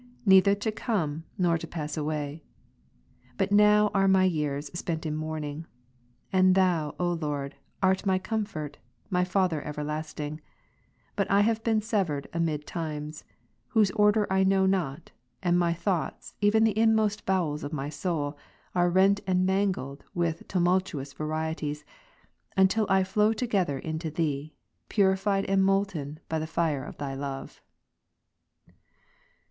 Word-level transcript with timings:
27, 0.23 0.23
4. 0.23 0.29
neither 0.51 0.55
to 0.59 0.71
come, 0.71 1.23
nor 1.37 1.57
to 1.59 1.67
pass 1.67 1.95
away. 1.95 2.41
But 3.37 3.51
now 3.51 3.91
are 3.93 4.07
my 4.07 4.23
years 4.23 4.71
Ps.si, 4.71 4.79
spent 4.79 5.05
in 5.05 5.15
mourning. 5.15 5.67
And 6.33 6.55
Thou, 6.55 6.95
O 6.99 7.13
Lord, 7.13 7.53
art 7.83 8.03
my 8.03 8.17
comfort, 8.17 8.79
my 9.11 9.23
^^* 9.23 9.27
Father 9.27 9.61
everlasting, 9.61 10.41
but 11.15 11.29
I 11.29 11.41
have 11.41 11.63
been 11.63 11.83
severed 11.83 12.27
amid 12.33 12.65
times, 12.65 13.25
whose 13.67 13.91
order 13.91 14.25
I 14.33 14.43
know 14.43 14.65
not; 14.65 15.11
and 15.43 15.59
my 15.59 15.71
thoughts, 15.71 16.33
even 16.41 16.63
the 16.63 16.75
inmost 16.75 17.27
bowels 17.27 17.63
of 17.63 17.71
my 17.71 17.89
soul, 17.89 18.39
are 18.73 18.89
rent 18.89 19.19
and 19.27 19.45
mangled 19.45 20.03
with 20.15 20.47
tumultuous 20.47 21.13
varieties, 21.13 21.85
until 22.57 22.87
I 22.89 23.03
flow 23.03 23.33
together 23.33 23.77
into 23.77 24.09
Thee, 24.09 24.55
purified 24.89 25.45
and 25.45 25.63
molten 25.63 26.19
by 26.27 26.39
the 26.39 26.47
fire 26.47 26.83
of 26.83 26.97
Thy 26.97 27.13
love. 27.13 27.61